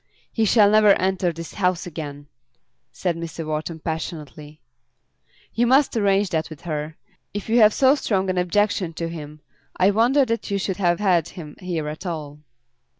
[0.33, 2.25] "He shall never enter this house again,"
[2.91, 3.45] said Mr.
[3.45, 4.59] Wharton passionately.
[5.53, 6.97] "You must arrange that with her.
[7.35, 9.41] If you have so strong an objection to him,
[9.77, 12.39] I wonder that you should have had him here at all."